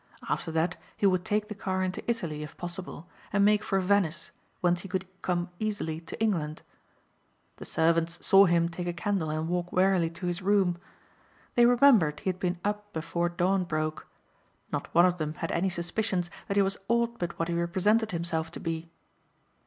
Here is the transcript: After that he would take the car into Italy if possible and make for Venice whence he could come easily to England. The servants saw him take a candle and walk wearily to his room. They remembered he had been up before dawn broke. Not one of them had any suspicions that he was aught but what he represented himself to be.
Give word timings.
After 0.27 0.51
that 0.53 0.77
he 0.97 1.05
would 1.05 1.23
take 1.23 1.47
the 1.47 1.53
car 1.53 1.83
into 1.83 2.01
Italy 2.09 2.41
if 2.41 2.57
possible 2.57 3.07
and 3.31 3.45
make 3.45 3.63
for 3.63 3.79
Venice 3.79 4.31
whence 4.59 4.81
he 4.81 4.87
could 4.87 5.05
come 5.21 5.51
easily 5.59 5.99
to 6.01 6.19
England. 6.19 6.63
The 7.57 7.65
servants 7.65 8.17
saw 8.25 8.45
him 8.45 8.67
take 8.67 8.87
a 8.87 8.93
candle 8.93 9.29
and 9.29 9.47
walk 9.47 9.71
wearily 9.71 10.09
to 10.09 10.25
his 10.25 10.41
room. 10.41 10.79
They 11.53 11.67
remembered 11.67 12.21
he 12.21 12.31
had 12.31 12.39
been 12.39 12.57
up 12.65 12.91
before 12.93 13.29
dawn 13.29 13.63
broke. 13.63 14.07
Not 14.71 14.91
one 14.95 15.05
of 15.05 15.19
them 15.19 15.35
had 15.35 15.51
any 15.51 15.69
suspicions 15.69 16.31
that 16.47 16.57
he 16.57 16.63
was 16.63 16.79
aught 16.87 17.19
but 17.19 17.37
what 17.37 17.47
he 17.47 17.53
represented 17.53 18.09
himself 18.09 18.49
to 18.53 18.59
be. 18.59 18.89